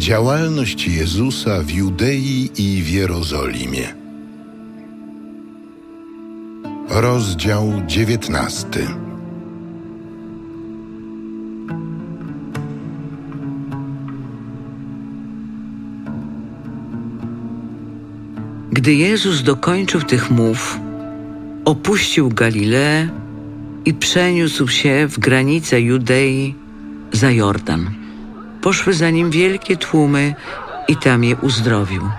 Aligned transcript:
Działalność 0.00 0.86
Jezusa 0.86 1.62
w 1.62 1.70
Judei 1.70 2.50
i 2.58 2.82
w 2.82 2.88
Jerozolimie. 2.88 3.94
Rozdział 6.88 7.72
19. 7.86 8.66
Gdy 18.72 18.94
Jezus 18.94 19.42
dokończył 19.42 20.00
tych 20.02 20.30
mów, 20.30 20.78
opuścił 21.64 22.28
Galileę 22.28 23.08
i 23.84 23.94
przeniósł 23.94 24.68
się 24.68 25.08
w 25.08 25.18
granice 25.18 25.80
Judei 25.80 26.54
za 27.12 27.30
Jordan. 27.30 27.99
Poszły 28.62 28.94
za 28.94 29.10
nim 29.10 29.30
wielkie 29.30 29.76
tłumy 29.76 30.34
i 30.88 30.96
tam 30.96 31.24
je 31.24 31.36
uzdrowił. 31.36 32.10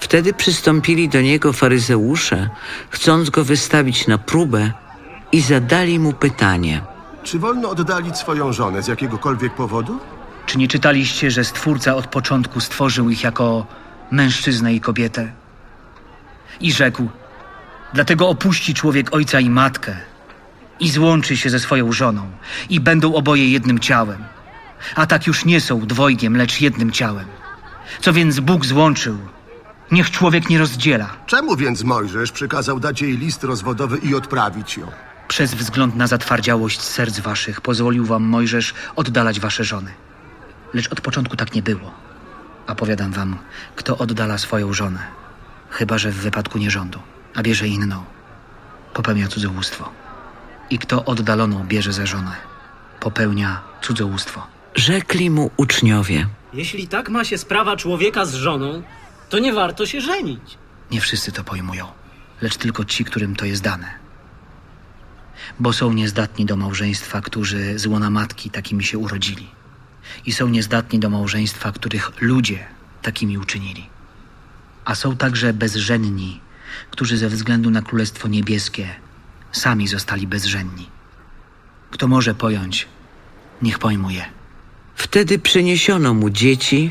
Wtedy 0.00 0.32
przystąpili 0.32 1.08
do 1.08 1.20
niego 1.20 1.52
faryzeusze, 1.52 2.50
chcąc 2.90 3.30
go 3.30 3.44
wystawić 3.44 4.06
na 4.06 4.18
próbę 4.18 4.72
i 5.32 5.40
zadali 5.40 5.98
mu 5.98 6.12
pytanie. 6.12 6.80
Czy 7.22 7.38
wolno 7.38 7.70
oddalić 7.70 8.16
swoją 8.16 8.52
żonę 8.52 8.82
z 8.82 8.86
jakiegokolwiek 8.86 9.54
powodu? 9.54 9.98
Czy 10.46 10.58
nie 10.58 10.68
czytaliście, 10.68 11.30
że 11.30 11.44
Stwórca 11.44 11.94
od 11.94 12.06
początku 12.06 12.60
stworzył 12.60 13.10
ich 13.10 13.24
jako 13.24 13.66
mężczyznę 14.10 14.74
i 14.74 14.80
kobietę? 14.80 15.32
I 16.60 16.72
rzekł: 16.72 17.08
Dlatego 17.92 18.28
opuści 18.28 18.74
człowiek 18.74 19.14
ojca 19.14 19.40
i 19.40 19.50
matkę 19.50 19.96
i 20.80 20.90
złączy 20.90 21.36
się 21.36 21.50
ze 21.50 21.60
swoją 21.60 21.92
żoną, 21.92 22.30
i 22.70 22.80
będą 22.80 23.14
oboje 23.14 23.50
jednym 23.50 23.78
ciałem. 23.78 24.24
A 24.94 25.06
tak 25.06 25.26
już 25.26 25.44
nie 25.44 25.60
są 25.60 25.80
dwojgiem, 25.80 26.36
lecz 26.36 26.60
jednym 26.60 26.90
ciałem. 26.90 27.26
Co 28.00 28.12
więc 28.12 28.40
Bóg 28.40 28.66
złączył, 28.66 29.18
niech 29.90 30.10
człowiek 30.10 30.50
nie 30.50 30.58
rozdziela. 30.58 31.10
Czemu 31.26 31.56
więc 31.56 31.82
Mojżesz 31.82 32.32
przykazał 32.32 32.80
dać 32.80 33.02
jej 33.02 33.18
list 33.18 33.44
rozwodowy 33.44 33.98
i 33.98 34.14
odprawić 34.14 34.76
ją? 34.76 34.90
Przez 35.28 35.54
wzgląd 35.54 35.96
na 35.96 36.06
zatwardziałość 36.06 36.80
serc 36.82 37.20
waszych 37.20 37.60
pozwolił 37.60 38.04
wam 38.04 38.22
Mojżesz 38.22 38.74
oddalać 38.96 39.40
wasze 39.40 39.64
żony. 39.64 39.90
Lecz 40.74 40.92
od 40.92 41.00
początku 41.00 41.36
tak 41.36 41.54
nie 41.54 41.62
było. 41.62 41.94
A 42.66 42.74
powiadam 42.74 43.12
wam, 43.12 43.38
kto 43.76 43.98
oddala 43.98 44.38
swoją 44.38 44.72
żonę, 44.72 45.00
chyba 45.70 45.98
że 45.98 46.10
w 46.10 46.16
wypadku 46.16 46.58
nierządu, 46.58 46.98
a 47.34 47.42
bierze 47.42 47.68
inną, 47.68 48.04
popełnia 48.94 49.28
cudzołóstwo. 49.28 49.90
I 50.70 50.78
kto 50.78 51.04
oddaloną 51.04 51.64
bierze 51.64 51.92
za 51.92 52.06
żonę, 52.06 52.36
popełnia 53.00 53.60
cudzołóstwo. 53.82 54.46
Rzekli 54.74 55.30
mu 55.30 55.50
uczniowie. 55.56 56.26
Jeśli 56.52 56.88
tak 56.88 57.08
ma 57.08 57.24
się 57.24 57.38
sprawa 57.38 57.76
człowieka 57.76 58.24
z 58.24 58.34
żoną, 58.34 58.82
to 59.28 59.38
nie 59.38 59.52
warto 59.52 59.86
się 59.86 60.00
żenić. 60.00 60.58
Nie 60.90 61.00
wszyscy 61.00 61.32
to 61.32 61.44
pojmują, 61.44 61.86
lecz 62.40 62.56
tylko 62.56 62.84
ci, 62.84 63.04
którym 63.04 63.36
to 63.36 63.44
jest 63.44 63.62
dane. 63.62 63.94
Bo 65.60 65.72
są 65.72 65.92
niezdatni 65.92 66.46
do 66.46 66.56
małżeństwa, 66.56 67.20
którzy 67.20 67.78
z 67.78 67.86
łona 67.86 68.10
matki 68.10 68.50
takimi 68.50 68.84
się 68.84 68.98
urodzili. 68.98 69.46
I 70.26 70.32
są 70.32 70.48
niezdatni 70.48 70.98
do 70.98 71.10
małżeństwa, 71.10 71.72
których 71.72 72.10
ludzie 72.20 72.66
takimi 73.02 73.38
uczynili. 73.38 73.86
A 74.84 74.94
są 74.94 75.16
także 75.16 75.52
bezżenni, 75.52 76.40
którzy 76.90 77.16
ze 77.16 77.28
względu 77.28 77.70
na 77.70 77.82
Królestwo 77.82 78.28
Niebieskie 78.28 78.88
sami 79.52 79.88
zostali 79.88 80.26
bezżenni. 80.26 80.88
Kto 81.90 82.08
może 82.08 82.34
pojąć, 82.34 82.88
niech 83.62 83.78
pojmuje. 83.78 84.41
Wtedy 85.12 85.38
przyniesiono 85.38 86.14
mu 86.14 86.30
dzieci, 86.30 86.90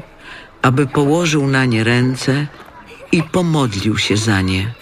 aby 0.62 0.88
położył 0.88 1.48
na 1.48 1.66
nie 1.66 1.84
ręce 1.84 2.48
i 3.12 3.24
pomodlił 3.24 3.98
się 3.98 4.18
za 4.18 4.42
nie. 4.42 4.74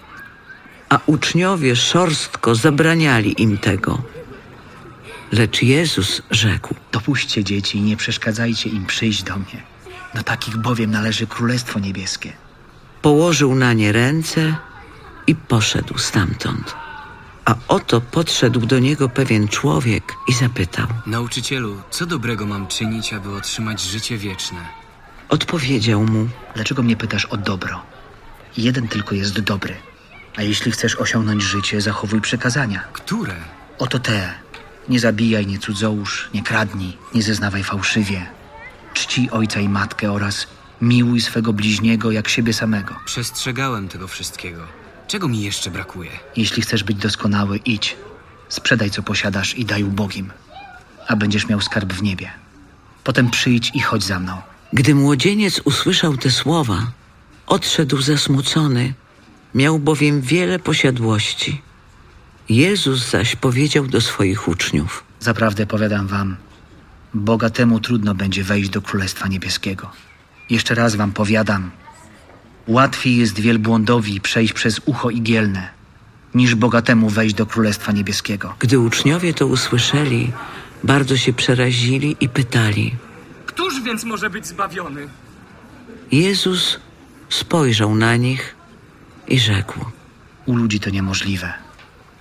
A 0.89 0.99
uczniowie 1.05 1.75
szorstko 1.75 2.55
zabraniali 2.55 3.41
im 3.41 3.57
tego. 3.57 4.01
Lecz 5.31 5.61
Jezus 5.61 6.21
rzekł: 6.31 6.75
Dopuśćcie 6.91 7.43
dzieci 7.43 7.77
i 7.77 7.81
nie 7.81 7.97
przeszkadzajcie 7.97 8.69
im 8.69 8.85
przyjść 8.85 9.23
do 9.23 9.35
mnie. 9.35 9.63
Do 10.15 10.23
takich 10.23 10.57
bowiem 10.57 10.91
należy 10.91 11.27
Królestwo 11.27 11.79
Niebieskie. 11.79 12.33
Położył 13.01 13.55
na 13.55 13.73
nie 13.73 13.91
ręce 13.91 14.55
i 15.27 15.35
poszedł 15.35 15.97
stamtąd. 15.97 16.88
A 17.49 17.55
oto 17.67 18.01
podszedł 18.01 18.65
do 18.65 18.79
niego 18.79 19.09
pewien 19.09 19.47
człowiek 19.47 20.03
i 20.27 20.33
zapytał. 20.33 20.87
Nauczycielu, 21.05 21.81
co 21.91 22.05
dobrego 22.05 22.45
mam 22.45 22.67
czynić, 22.67 23.13
aby 23.13 23.35
otrzymać 23.35 23.81
życie 23.81 24.17
wieczne? 24.17 24.57
Odpowiedział 25.29 26.03
mu: 26.03 26.27
Dlaczego 26.55 26.83
mnie 26.83 26.95
pytasz 26.95 27.25
o 27.25 27.37
dobro? 27.37 27.81
Jeden 28.57 28.87
tylko 28.87 29.15
jest 29.15 29.39
dobry. 29.39 29.75
A 30.37 30.41
jeśli 30.41 30.71
chcesz 30.71 30.95
osiągnąć 30.95 31.43
życie, 31.43 31.81
zachowuj 31.81 32.21
przekazania. 32.21 32.79
Które? 32.93 33.35
Oto 33.79 33.99
te. 33.99 34.33
Nie 34.89 34.99
zabijaj, 34.99 35.47
nie 35.47 35.59
cudzołóż, 35.59 36.29
nie 36.33 36.43
kradnij, 36.43 36.97
nie 37.13 37.21
zeznawaj 37.21 37.63
fałszywie. 37.63 38.25
Czci 38.93 39.29
ojca 39.31 39.59
i 39.59 39.69
matkę 39.69 40.11
oraz 40.11 40.47
miłuj 40.81 41.21
swego 41.21 41.53
bliźniego 41.53 42.11
jak 42.11 42.27
siebie 42.27 42.53
samego. 42.53 42.95
Przestrzegałem 43.05 43.87
tego 43.87 44.07
wszystkiego. 44.07 44.61
Czego 45.09 45.27
mi 45.27 45.41
jeszcze 45.41 45.71
brakuje? 45.71 46.11
Jeśli 46.35 46.61
chcesz 46.61 46.83
być 46.83 46.97
doskonały, 46.97 47.57
idź. 47.57 47.95
Sprzedaj, 48.49 48.91
co 48.91 49.03
posiadasz 49.03 49.57
i 49.57 49.65
daj 49.65 49.83
ubogim, 49.83 50.31
a 51.07 51.15
będziesz 51.15 51.47
miał 51.47 51.61
skarb 51.61 51.93
w 51.93 52.03
niebie. 52.03 52.31
Potem 53.03 53.29
przyjdź 53.29 53.71
i 53.73 53.79
chodź 53.79 54.03
za 54.03 54.19
mną. 54.19 54.41
Gdy 54.73 54.95
młodzieniec 54.95 55.61
usłyszał 55.65 56.17
te 56.17 56.31
słowa, 56.31 56.91
odszedł 57.47 58.01
zasmucony, 58.01 58.93
miał 59.55 59.79
bowiem 59.79 60.21
wiele 60.21 60.59
posiadłości. 60.59 61.61
Jezus 62.49 63.09
zaś 63.09 63.35
powiedział 63.35 63.87
do 63.87 64.01
swoich 64.01 64.47
uczniów: 64.47 65.03
Zaprawdę 65.19 65.65
powiadam 65.65 66.07
wam, 66.07 66.37
bogatemu 67.13 67.79
trudno 67.79 68.15
będzie 68.15 68.43
wejść 68.43 68.69
do 68.69 68.81
Królestwa 68.81 69.27
Niebieskiego. 69.27 69.91
Jeszcze 70.49 70.75
raz 70.75 70.95
wam 70.95 71.11
powiadam, 71.11 71.71
łatwiej 72.67 73.17
jest 73.17 73.39
wielbłądowi 73.39 74.21
przejść 74.21 74.53
przez 74.53 74.81
ucho 74.85 75.09
igielne, 75.09 75.69
niż 76.35 76.55
bogatemu 76.55 77.09
wejść 77.09 77.35
do 77.35 77.45
Królestwa 77.45 77.91
Niebieskiego. 77.91 78.55
Gdy 78.59 78.79
uczniowie 78.79 79.33
to 79.33 79.47
usłyszeli, 79.47 80.31
bardzo 80.83 81.17
się 81.17 81.33
przerazili 81.33 82.17
i 82.19 82.29
pytali. 82.29 82.95
Któż 83.45 83.81
więc 83.81 84.03
może 84.03 84.29
być 84.29 84.47
zbawiony? 84.47 85.07
Jezus 86.11 86.79
spojrzał 87.29 87.95
na 87.95 88.15
nich 88.15 88.55
i 89.27 89.39
rzekł: 89.39 89.85
U 90.45 90.55
ludzi 90.55 90.79
to 90.79 90.89
niemożliwe, 90.89 91.53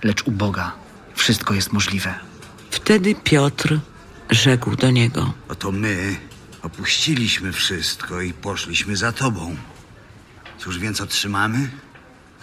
lecz 0.03 0.23
u 0.27 0.31
Boga 0.31 0.71
wszystko 1.15 1.53
jest 1.53 1.73
możliwe. 1.73 2.13
Wtedy 2.71 3.15
Piotr 3.15 3.79
rzekł 4.29 4.75
do 4.75 4.91
niego: 4.91 5.33
Oto 5.49 5.71
my 5.71 6.15
opuściliśmy 6.61 7.51
wszystko 7.51 8.21
i 8.21 8.33
poszliśmy 8.33 8.97
za 8.97 9.11
tobą. 9.11 9.55
Cóż 10.59 10.79
więc 10.79 11.01
otrzymamy? 11.01 11.69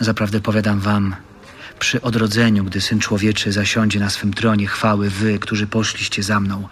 Zaprawdę 0.00 0.41
powiadam 0.41 0.81
wam, 0.81 1.16
przy 1.78 2.03
odrodzeniu, 2.03 2.65
gdy 2.65 2.81
Syn 2.81 3.00
Człowieczy 3.00 3.53
zasiądzie 3.53 4.00
na 4.00 4.10
swym 4.10 4.34
tronie 4.34 4.66
chwały, 4.66 5.10
wy, 5.10 5.38
którzy 5.38 5.66
poszliście 5.66 6.22
za 6.22 6.41
mną, 6.41 6.69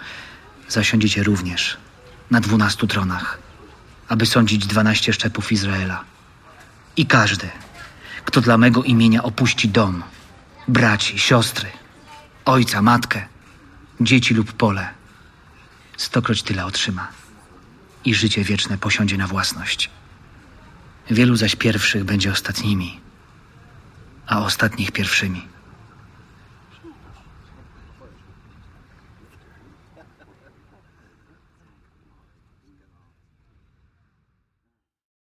zasiądziecie 0.68 1.22
również 1.22 1.76
na 2.30 2.40
dwunastu 2.40 2.86
tronach, 2.86 3.38
aby 4.08 4.26
sądzić 4.26 4.66
dwanaście 4.66 5.12
szczepów 5.12 5.52
Izraela. 5.52 6.04
I 6.96 7.06
każdy, 7.06 7.48
kto 8.24 8.40
dla 8.40 8.58
mego 8.58 8.82
imienia 8.82 9.22
opuści 9.22 9.68
dom, 9.68 10.02
braci, 10.68 11.18
siostry, 11.18 11.68
ojca, 12.44 12.82
matkę, 12.82 13.26
dzieci 14.00 14.34
lub 14.34 14.52
pole, 14.52 14.88
stokroć 15.96 16.42
tyle 16.42 16.66
otrzyma 16.66 17.08
i 18.04 18.14
życie 18.14 18.44
wieczne 18.44 18.78
posiądzie 18.78 19.16
na 19.16 19.26
własność. 19.26 19.90
Wielu 21.10 21.36
zaś 21.36 21.56
pierwszych 21.56 22.04
będzie 22.04 22.32
ostatnimi, 22.32 23.00
a 24.26 24.44
ostatnich 24.44 24.92
pierwszymi. 24.92 25.53